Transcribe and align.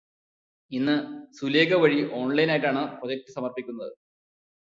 ഇന്ന് 0.71 0.95
സുലേഖ 1.33 1.73
വഴി 1.83 1.99
ഓൺലൈനായിട്ടാണ് 2.19 2.81
പ്രോജക്റ്റ് 2.97 3.35
സമർപ്പിക്കുന്നത്. 3.35 3.93